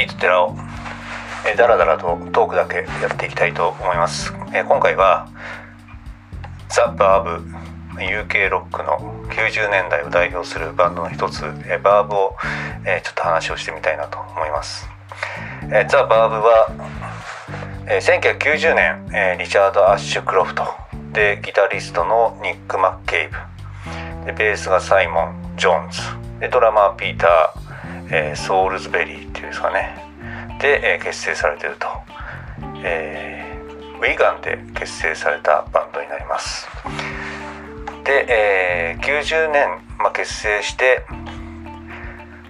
[0.00, 0.56] ビート寺を、
[1.46, 5.28] えー、だらだらとトークだけやっていきたいと思います、えー、今回は
[6.70, 8.96] ザ・バーブ UK ロックの
[9.28, 12.36] 90年代を代表するバンドの一つ、えー、バーブを、
[12.86, 14.88] えー、ちょっと話をしてみたいなと思います、
[15.64, 16.68] えー、ザ・バーブは、
[17.86, 20.64] えー、1990年、えー、リチャード・アッシュ・クロフト
[21.12, 23.36] でギタリストのニック・マッケイブ。
[24.24, 26.00] でベースがサイモン・ジョーンズ。
[26.40, 27.69] でドラマーピーター、
[28.10, 29.96] えー、ソウルズベリーっていうんですかね。
[30.60, 31.86] で、えー、結成されてると、
[32.82, 36.68] えー、ウィガンで結成されたバンドになります。
[38.04, 39.68] で、えー、90年、
[39.98, 41.04] まあ、結成して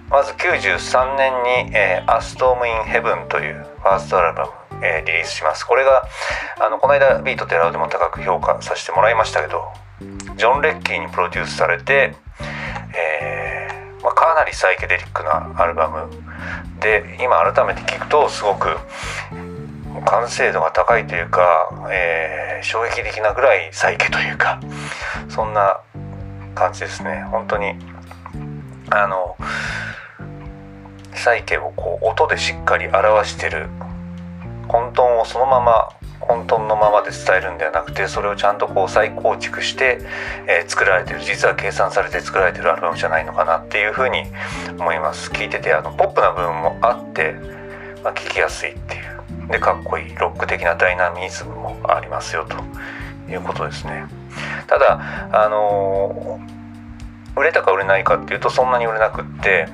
[0.09, 4.51] まず93年に、えー「アストーム・イン・ヘブン」というファーストアルバム、
[4.85, 5.63] えー、リリースします。
[5.65, 6.03] これが
[6.59, 9.71] あのこの間ビートテラウでも高く評価させてもらいましたけど
[10.35, 12.13] ジョン・レッキーにプロデュースされて、
[12.93, 13.30] えー
[14.03, 16.09] まあ、かなりサイケデリックなアルバム
[16.79, 18.77] で今改めて聞くとすごく
[20.05, 24.59] 完成度が高いというか、えー、衝撃的なぐらいサイケというか
[25.29, 25.81] そんな
[26.55, 27.23] 感じですね。
[27.31, 27.75] 本当に
[28.89, 29.37] あの
[31.13, 33.69] サイケをこう音でしっかり表してる
[34.67, 35.89] 混沌をそのまま
[36.21, 39.99] 混沌のままで伝えるんではなくてそれをちゃんとこう再構築して、
[40.47, 44.23] えー、作られてる実は計算されて作られてるアルバムじゃないのかなっていうふうに
[44.79, 45.31] 思います。
[45.31, 47.33] 聞いててあのポップな部分もあって、
[48.03, 49.11] まあ、聞きやすいっていう。
[49.51, 50.15] でかっこいい。
[50.15, 52.55] ロック的なダイナミズムもありますよと
[53.31, 54.05] いうことですね。
[54.67, 59.67] ただあのー、売れたか売れないかっていうとそんなに売れなくって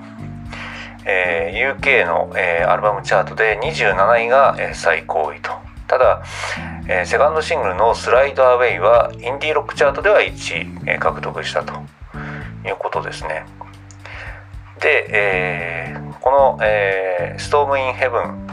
[1.09, 5.51] えー、UK の、えー、アルバムチャートで27位が、えー、最高位と
[5.87, 6.21] ただ、
[6.89, 11.73] えー、セカンドシングルの「スライドアウェイ」はインディーロックチャートでは1位、えー、獲得したと
[12.65, 13.45] いうことですね。
[14.81, 18.47] で、えー、この、えー「ストーム・イン・ヘブン」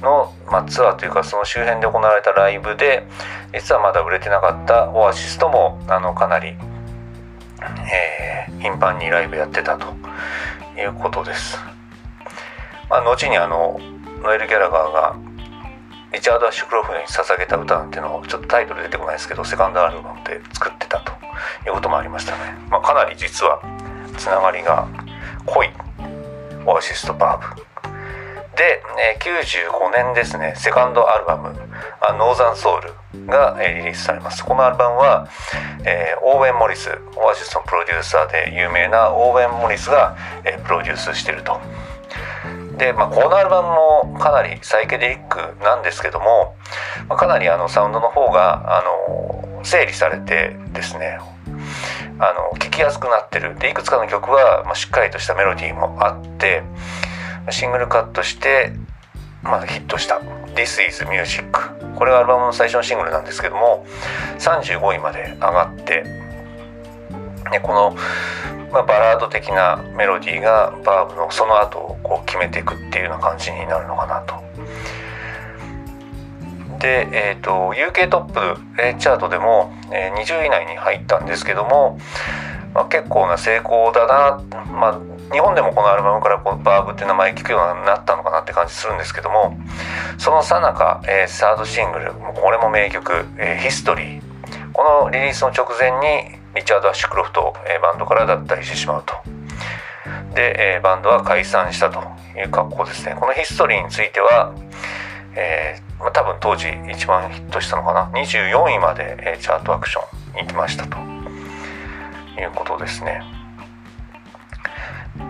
[0.00, 3.06] の、まあ、ツアーというかその周辺で行われたライブで
[3.52, 6.56] 実はまだ売れてなかったオアシスともあのかなり、
[7.92, 9.86] えー、頻繁にライブやってたと
[10.78, 11.79] いうことです。
[12.90, 13.78] まあ、後にあの
[14.22, 15.16] ノエル・ギャラガーが
[16.12, 21.12] リチャード・アッシュクロフに捧げた歌なんていうのをちょっとタイトル出てこないですけどセカンドアルバムで作ってたと
[21.66, 23.62] いうこともありましたね、まあ、かなり実は
[24.18, 24.88] つながりが
[25.46, 25.70] 濃い
[26.66, 27.62] オアシスとバーブ。
[28.56, 31.54] で、え95年ですねセカンドアルバム
[32.02, 32.92] 「あノーザンソウル」
[33.26, 34.44] が、えリリースされます。
[34.44, 35.28] このアルバムは、
[35.84, 40.14] えー、オーウェン・モリスオアシスのプロデューサーで有名なオーウェン・モリスが、
[40.44, 41.58] えプロデュースしてると。
[42.80, 43.68] で、まあ、このアルバム
[44.14, 46.56] もかなりサイケデリックなんですけども、
[47.08, 51.18] まあ、かなりあのサウンドの方があの整理されてですね
[52.18, 53.54] あの聴きやすくなってる。
[53.58, 56.62] でいくつかの曲は、まあ、しっかりとしたメロディーもあって
[57.50, 58.72] シングルカットして、
[59.42, 60.16] まあ、ヒットした
[60.56, 61.46] 「This is Music」
[61.96, 63.84] これがアルバムの最初のシングルなんですけども
[64.38, 66.02] 35位まで上がって、
[67.50, 67.94] ね、この
[68.72, 74.34] まあ、バラード的なメロディーがバーブのその後をこう決めていくっていうような感じになるのかなと。
[76.78, 78.60] で、えーと、UK トップ
[78.98, 81.98] チャートでも、えー、20位以内に入ったんですけども、
[82.74, 84.42] まあ、結構な成功だな、
[84.72, 85.00] まあ、
[85.32, 89.58] 日本でもこのアルバムからこうバーブって名前聞くようになったのかなって感じするんですけども
[90.18, 94.22] そのさなか、え、サードシングルこれも名曲「えー、ヒストリー
[94.72, 99.14] このリリースの直前にリチャード・アッシュクロフト、えー、バンドから脱退してしまうと。
[100.34, 102.00] で、えー、バンドは解散したと
[102.38, 103.16] いう格好ですね。
[103.18, 104.52] このヒストリーについては、
[105.34, 108.10] えーまあ、多分当時一番ヒットしたのかな。
[108.14, 110.00] 24位まで、えー、チャートアクショ
[110.32, 113.22] ンに行きましたということですね。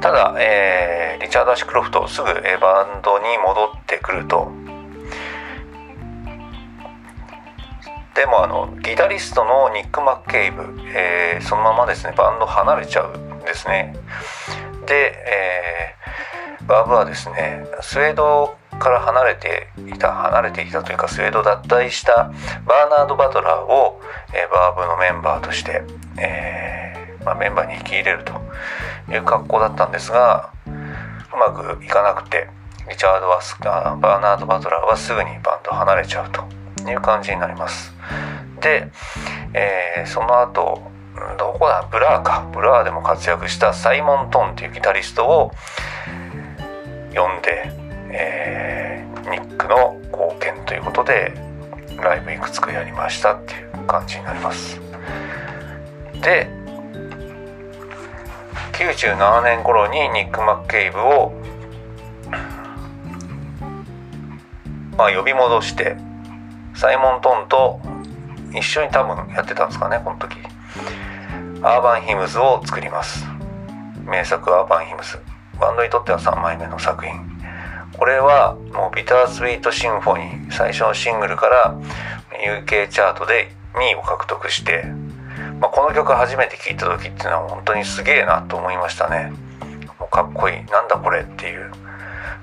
[0.01, 4.53] ただ、えー、リチャード・アッシュクロフトすぐ、えー、バンドに戻ってくると
[8.21, 10.63] でもあのギタリストのニック・マッケイブ、
[10.95, 13.97] えー、そのままですねバンド離れちゃうんですね。
[14.87, 15.15] で、
[16.61, 22.31] えー、バーブはですねスウェードから離れていた離れていたというかスウェード脱退した
[22.67, 24.03] バーナード・バトラーを、
[24.35, 25.83] えー、バーブのメンバーとして、
[26.19, 28.35] えーまあ、メンバーに引き入れると
[29.11, 30.71] いう格好だったんですがう
[31.39, 32.51] まくいかなくて
[32.87, 33.41] リチャードは
[33.97, 36.60] バーナード・バトラーはすぐにバンド離れちゃうと。
[36.89, 37.93] いう感じになります。
[38.61, 38.91] で、
[39.53, 40.83] えー、その後
[41.39, 41.87] どこだ？
[41.91, 42.49] ブラーか。
[42.53, 45.51] ブラーでも活躍したサイモン・トンっていうギタリストを
[47.15, 47.73] 呼んで、
[48.11, 51.35] えー、ニックの後継ということで
[51.97, 54.81] ライブいくつかやりましたっていう感じになります。
[56.23, 56.49] で
[58.73, 61.33] 97年頃にニック・マッケイブを
[64.97, 65.97] まあ、呼び戻して
[66.81, 67.79] サイモン・トンと
[68.55, 70.39] 一緒に多分やってたんですかねこの時。
[71.61, 73.27] アーバンヒムズを作ります。
[74.07, 75.19] 名作アーバンヒムズ。
[75.61, 77.13] バンドにとっては3枚目の作品。
[77.99, 81.79] これはもうビタースイートシンフォニー最初のシングルから
[82.65, 84.85] UK チャートで2位を獲得して、
[85.61, 89.35] まあ、この曲初めて聴いた時っていうのは本当にすげえなと思いましたね。
[89.99, 90.65] もうかっこいい。
[90.65, 91.71] なんだこれっていう。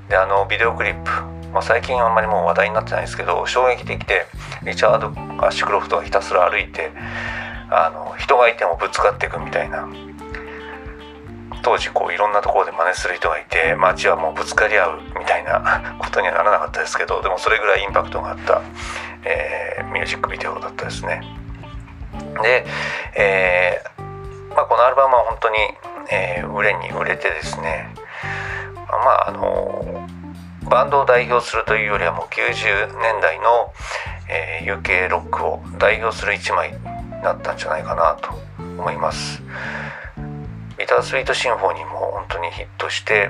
[0.10, 4.28] であのビデオクリップ、まあ、最近あんまりもう話題になってないですけど衝撃的で
[4.62, 5.08] リチャード・
[5.44, 6.92] アッシュクロフトがひたすら歩いて
[7.72, 9.90] あの人がいてもぶつかっていくみたいな
[11.64, 18.62] 当時こういろんなところで真似する人がいて街はもうぶつかり合うみたいな ことにはならなかったですけどでもそれぐらいインパクトがあった、
[19.26, 21.24] えー、ミュージックビデオだったですね。
[22.44, 22.68] で、
[23.16, 25.58] えーまあ、このアルバムは本当に、
[26.12, 27.90] えー、売れに売れてですね
[28.88, 29.97] まああの
[30.70, 33.74] バンドを代表するというよりはもう90年代の、
[34.30, 36.78] えー、UK ロックを代表する一枚
[37.24, 38.30] なったんじゃないかなと
[38.60, 39.42] 思います。
[40.78, 43.30] ビタースイートシンフォニーも本当にヒットして、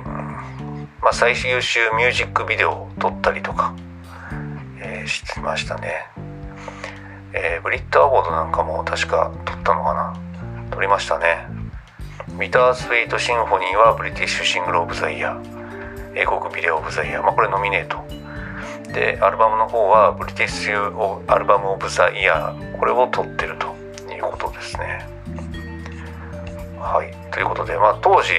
[1.01, 3.73] まあ、最優秀ミュージックビデオを撮ったりとか、
[4.81, 5.93] えー、してましたね、
[7.33, 10.19] えー、ブリットアワードなんかも確か獲ったのかな？
[10.71, 11.47] 獲りましたね。
[12.37, 15.56] Bitter Sweet Symphony は British Single of the Year。
[16.17, 17.23] 英国 Video of the Year。
[17.23, 18.03] まあこれノミネート。
[18.91, 22.77] でアルバムの方は British Album of the Year。
[22.79, 23.67] これを獲ってると
[24.11, 25.05] いうことですね。
[26.79, 27.31] はい。
[27.31, 28.33] ということで、まあ、当時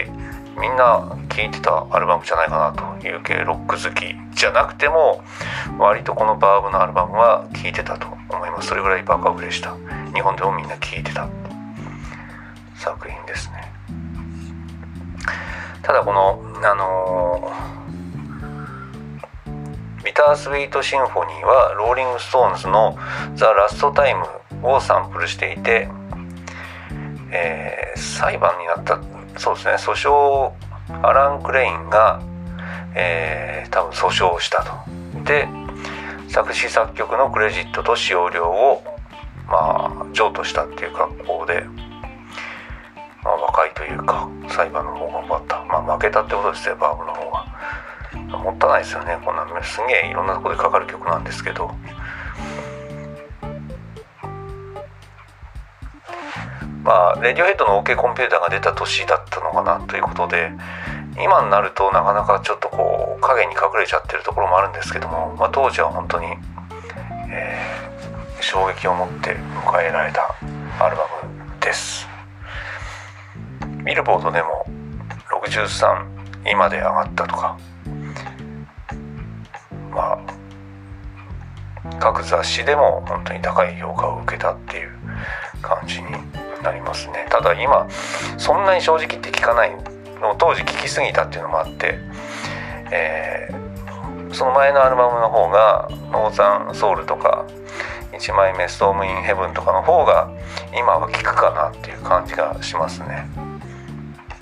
[0.58, 5.22] みんな聴いてたアルバムじゃないかなと UK ロック好きじゃなくても
[5.78, 8.68] 割とこのバーブのアルバムは聴いてたと思います。
[8.68, 9.76] それぐらいバカ売れした
[10.14, 11.28] 日本でもみんな聴いてた
[12.74, 13.67] 作品ですね。
[15.88, 22.98] ただこのあのー、ビタースウィートシンフォニーはローリング・ストーンズの
[23.34, 24.26] 「ザ・ラスト・タイム」
[24.62, 25.88] をサンプルしていて、
[27.30, 28.98] えー、裁判になった
[29.38, 30.52] そうですね訴
[30.92, 32.20] 訟アラン・クレインが、
[32.94, 34.72] えー、多分訴訟をしたと。
[35.24, 35.48] で
[36.28, 38.84] 作詞作曲のクレジットと使用料を
[39.46, 41.64] まあ譲渡したっていう格好で、
[43.28, 47.44] まあ、和解というか裁判の方が奪った、まあ、負けたってことですねバーブの方が。
[48.38, 51.70] もったいないですよねこんなすげえいろんなとこでかかる曲なんですけど。
[56.82, 60.50] まあレディオヘッドの OK コンピューターが出た年だったのかなということで
[61.22, 66.28] 今になるとなかなかちょっとこう影に隠れちゃってるところもあるんですけども、まあ、当時は本当に、
[67.30, 70.34] えー、衝撃を持って迎えられた
[70.80, 72.17] アルバムです。
[73.88, 74.66] ビルボードでも
[75.42, 77.58] 63位まで上がったとか。
[79.90, 80.18] まあ
[81.98, 84.90] 各雑誌でも本当に高い評価を受けたっていう
[85.62, 86.10] 感じに
[86.62, 87.26] なりますね。
[87.30, 87.88] ただ今
[88.36, 89.70] そんなに正直って聞かない
[90.20, 91.98] の当時聞きすぎたっていうのもあって、
[92.92, 97.46] えー、その前のアルバムの方が「ノーザンソウル」とか
[98.12, 100.28] 1枚目「ストーム・イン・ヘブン」とかの方が
[100.76, 103.47] 今は聞くかなっていう感じがしますね。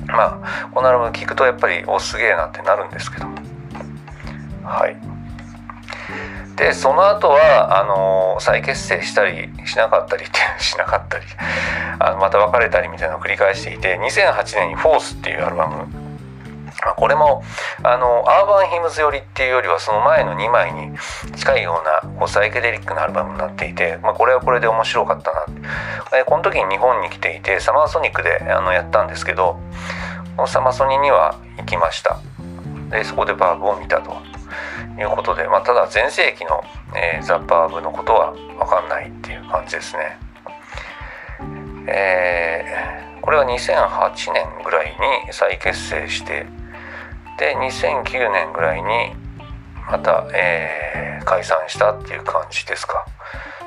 [0.06, 3.26] まあこのアルバム聞くとやっぱりおすげえなってなるんですけど。
[4.64, 4.96] はい。
[6.56, 11.24] でその後はあの再結成したりしなかったりって しなかったり。
[11.98, 15.86] あのまた別れたりみたいなのを繰り返していて2008年に「フォースっていうアルバム。
[16.96, 17.42] これも
[17.82, 20.96] あのアーバンヒムズ寄りっていうよりはその前の2枚に
[21.34, 25.46] 近いようなこうサイケデリックなアルバムになっていて、まあ、これはこれで面白かったな
[26.18, 29.60] えこの時に日本に来ていてサマーソニックであのやったんですけど
[30.36, 32.20] このサマソニには行きました
[32.90, 34.16] でそこでバーブを見たと
[34.98, 36.62] いうことで、まあ、ただ全盛期の、
[36.94, 40.18] えー、ザ・バーブのことは分かんないっていう感じですね。
[41.88, 44.96] えー、これは2008年ぐらい
[45.26, 46.46] に再結成して
[47.38, 49.14] で2009年ぐらいに
[49.88, 53.06] また、えー、解散したっていう感じですか。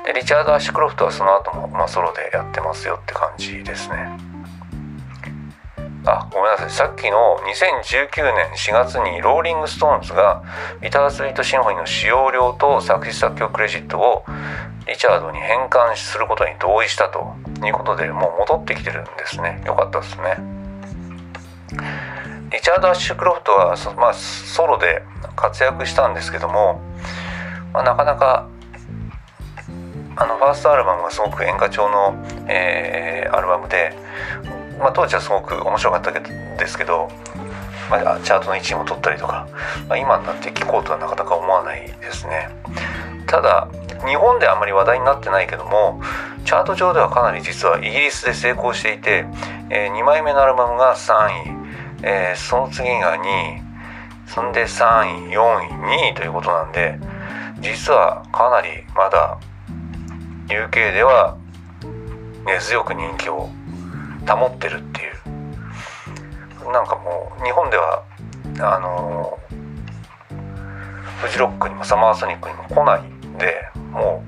[0.06, 4.30] でリチャード・アッシュクロフトはその後も、まあ、ソロでやってますよって感じですね。
[6.06, 6.70] あごめんなさい。
[6.70, 10.42] さっきの2019年4月にローリング・ストーンズが
[10.80, 14.24] ビタースイート・シンフォニーの使用料と作詞作曲クレジットを
[14.88, 19.62] リチャードに返還することに同意したということでもう戻ってきてるんですね。
[19.66, 20.36] よかったですね。
[22.50, 25.02] リチャード・アッシュクロフトは、まあ、ソロで
[25.36, 26.80] 活躍したんですけども、
[27.72, 28.48] まあ、なかなか
[30.20, 32.14] あのファーストアルバムがすごく演歌調の、
[32.46, 33.96] えー、アルバムで
[34.78, 37.10] まあ、当時はすごく面白かったですけど
[37.90, 39.48] まあ、チャートの1位も取ったりとか、
[39.88, 42.48] まあ、今になって聞こうとはなかなか思わないですね。
[43.26, 43.68] ただ
[44.06, 46.00] 日本であまり話題になってないけども
[46.44, 49.26] チャート上ではかなり実はイギリスで成功していて、
[49.70, 51.28] えー、2枚目のアルバムが3
[52.02, 53.62] 位、えー、その次が2位
[54.26, 56.98] そんで3位4位2位ということなんで
[57.58, 59.38] 実はかなりまだ
[60.50, 61.36] UK では
[62.44, 63.48] 根強く人気を
[64.26, 65.10] 保ってるっていう。
[66.72, 68.04] なんかもう日本では
[68.60, 69.38] あの
[71.20, 74.24] フジロックにもサマーソニックにも来ないんでも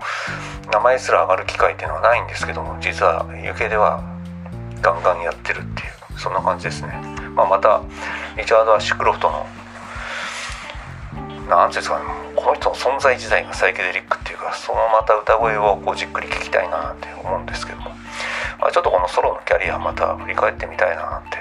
[0.67, 4.03] う名前すら上がる機会っていうのはないんですけども実は UK では
[4.81, 5.85] ガンガンやってるってい
[6.17, 6.89] うそんな感じですね、
[7.35, 7.83] まあ、また
[8.37, 9.47] リチャード・アッシュクロフトの
[11.49, 14.19] なんていうんですかねこの人の存在自体がサイケデリック
[14.55, 17.91] そのまた歌声をこうじっくり聴きたいなって思うんですけども、
[18.61, 21.39] まあ、ちょっとこのソロのキャリアまた振り返ってみたいなって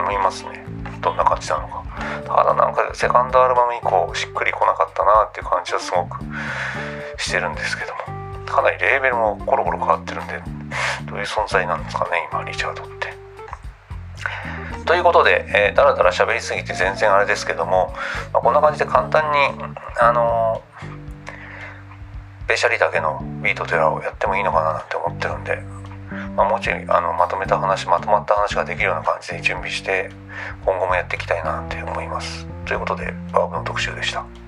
[0.00, 0.64] 思いますね。
[1.00, 1.84] どんな感じなのか。
[2.26, 6.18] ただなんかセカンドアルバム以降しっくりこなかったなっていう感じはすごく
[7.16, 8.20] してるんですけども。
[8.50, 10.42] かなりレーベルもコロコロ変わってるんで
[11.08, 13.10] どういう存在なんですかね今リチャードって。
[14.84, 17.94] ということで、えー、だらだら喋りすぎて全然あれですけども、
[18.32, 19.38] まあ、こんな感じで簡単に
[20.00, 20.99] あのー、
[22.50, 25.62] ベシャリだけのビートテラをやってもいいのかななんて思ってるんで、
[26.36, 30.10] まあ、もうちょいあのまとめた話まとまった話ができるような感じで準備して
[30.66, 32.48] 今後もやっていきたいなって思います。
[32.66, 34.39] ということでバーブの特集でした。